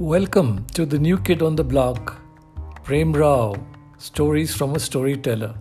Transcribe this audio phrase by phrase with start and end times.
[0.00, 2.22] Welcome to the new kid on the block,
[2.84, 3.56] Prem Rao,
[3.96, 5.56] Stories from a Storyteller.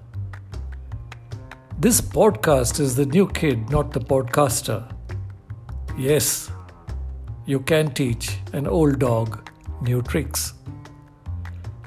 [1.79, 4.94] This podcast is the new kid, not the podcaster.
[5.98, 6.52] Yes,
[7.48, 9.50] you can teach an old dog
[9.81, 10.54] new tricks.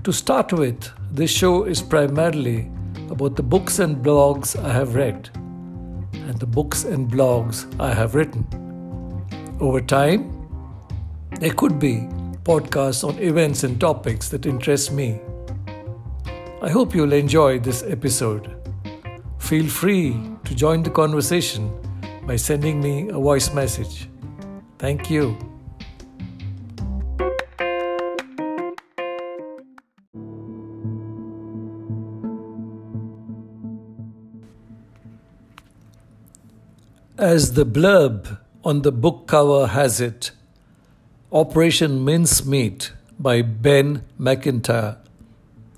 [0.03, 2.69] To start with, this show is primarily
[3.11, 5.31] about the books and blogs I have read
[6.15, 8.45] and the books and blogs I have written.
[9.61, 10.37] Over time,
[11.39, 12.09] there could be
[12.45, 15.21] podcasts on events and topics that interest me.
[16.63, 18.57] I hope you'll enjoy this episode.
[19.39, 21.71] Feel free to join the conversation
[22.27, 24.09] by sending me a voice message.
[24.79, 25.37] Thank you.
[37.19, 40.31] As the blurb on the book cover has it,
[41.33, 44.97] Operation Mincemeat by Ben Macintyre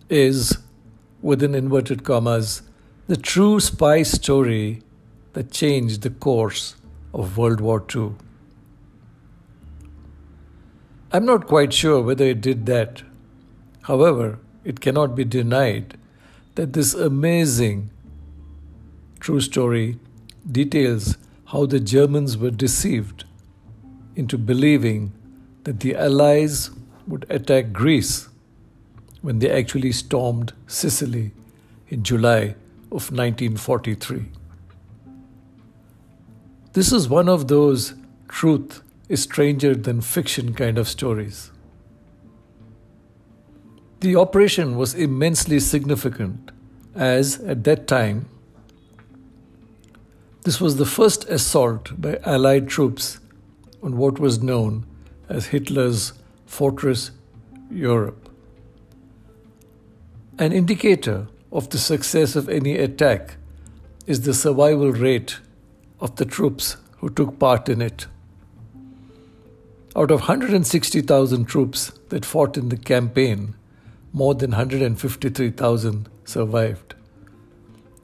[0.08, 0.56] is,
[1.20, 2.62] within inverted commas,
[3.06, 4.83] the true spy story
[5.34, 6.77] that changed the course
[7.12, 8.12] of World War II.
[11.12, 13.03] I'm not quite sure whether it did that.
[13.83, 15.98] However, it cannot be denied
[16.55, 17.91] that this amazing
[19.20, 19.98] true story
[20.50, 23.27] details how the Germans were deceived
[24.17, 25.12] into believing
[25.64, 26.70] that the Allies
[27.06, 28.28] would attack Greece
[29.20, 31.32] when they actually stormed Sicily
[31.88, 32.55] in July
[32.91, 34.27] of 1943.
[36.72, 37.94] This is one of those
[38.28, 41.50] truth is stranger than fiction kind of stories.
[44.00, 46.50] The operation was immensely significant
[46.94, 48.27] as at that time
[50.44, 53.20] this was the first assault by Allied troops
[53.80, 54.84] on what was known
[55.33, 56.12] as Hitler's
[56.44, 57.11] Fortress
[57.70, 58.29] Europe.
[60.39, 63.36] An indicator of the success of any attack
[64.06, 65.39] is the survival rate
[66.01, 68.06] of the troops who took part in it.
[69.96, 73.55] Out of 160,000 troops that fought in the campaign,
[74.12, 76.95] more than 153,000 survived.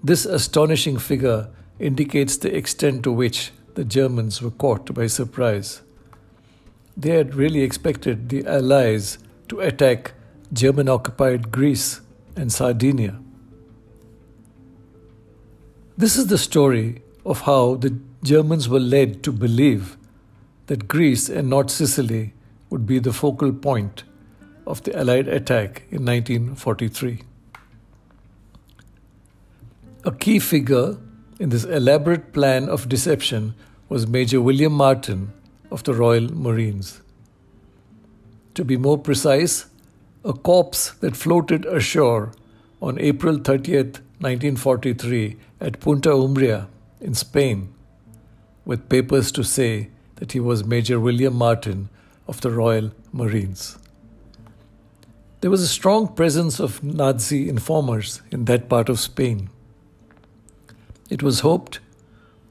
[0.02, 1.48] This astonishing figure
[1.78, 5.82] indicates the extent to which the Germans were caught by surprise.
[6.98, 9.18] They had really expected the Allies
[9.50, 10.14] to attack
[10.52, 12.00] German occupied Greece
[12.34, 13.20] and Sardinia.
[15.96, 19.96] This is the story of how the Germans were led to believe
[20.66, 22.34] that Greece and not Sicily
[22.68, 24.02] would be the focal point
[24.66, 27.22] of the Allied attack in 1943.
[30.04, 30.98] A key figure
[31.38, 33.54] in this elaborate plan of deception
[33.88, 35.32] was Major William Martin
[35.78, 37.02] of the Royal Marines.
[38.54, 39.66] To be more precise,
[40.24, 42.32] a corpse that floated ashore
[42.82, 46.66] on April 30th, 1943, at Punta Umbria
[47.00, 47.72] in Spain,
[48.64, 51.90] with papers to say that he was Major William Martin
[52.26, 53.78] of the Royal Marines.
[55.42, 59.48] There was a strong presence of Nazi informers in that part of Spain.
[61.08, 61.78] It was hoped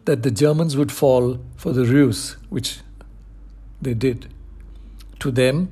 [0.05, 2.79] that the Germans would fall for the ruse, which
[3.81, 4.27] they did.
[5.19, 5.69] To them,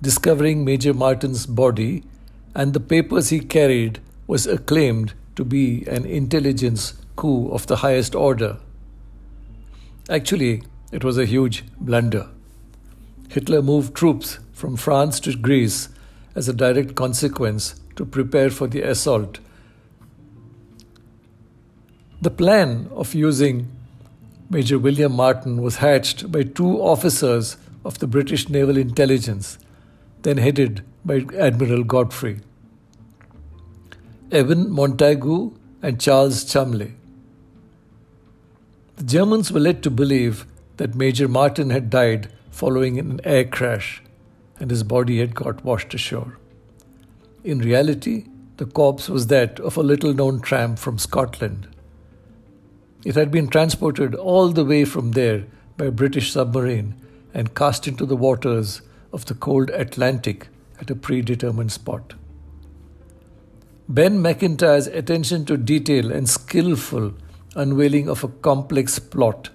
[0.00, 2.04] discovering Major Martin's body
[2.54, 8.14] and the papers he carried was acclaimed to be an intelligence coup of the highest
[8.14, 8.58] order.
[10.10, 12.28] Actually, it was a huge blunder.
[13.28, 15.88] Hitler moved troops from France to Greece
[16.34, 19.38] as a direct consequence to prepare for the assault
[22.22, 23.68] the plan of using
[24.52, 29.56] Major William Martin was hatched by two officers of the British Naval Intelligence,
[30.24, 32.40] then headed by Admiral Godfrey
[34.30, 36.92] Evan Montagu and Charles Cholmondeley.
[38.96, 40.44] The Germans were led to believe
[40.76, 44.02] that Major Martin had died following an air crash
[44.60, 46.36] and his body had got washed ashore.
[47.42, 48.26] In reality,
[48.58, 51.68] the corpse was that of a little known tramp from Scotland
[53.04, 55.44] it had been transported all the way from there
[55.76, 56.94] by a British submarine
[57.34, 58.82] and cast into the waters
[59.12, 60.48] of the cold Atlantic
[60.80, 62.14] at a predetermined spot.
[63.88, 67.12] Ben Macintyre's attention to detail and skillful
[67.54, 69.50] unveiling of a complex plot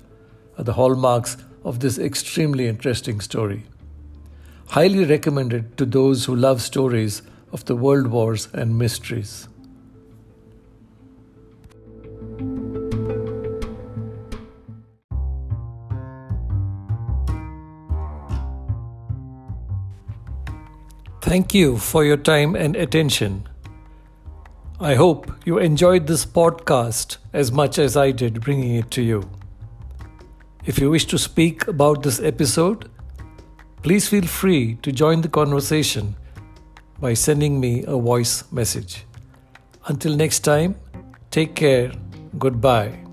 [0.58, 3.64] are the hallmarks of this extremely interesting story.
[4.70, 7.22] Highly recommended to those who love stories
[7.52, 9.48] of the world wars and mysteries.
[21.28, 23.50] Thank you for your time and attention.
[24.80, 29.30] I hope you enjoyed this podcast as much as I did bringing it to you.
[30.66, 32.90] If you wish to speak about this episode,
[33.84, 36.16] please feel free to join the conversation
[37.02, 39.04] by sending me a voice message.
[39.88, 40.76] Until next time,
[41.30, 41.92] take care.
[42.40, 43.07] Goodbye.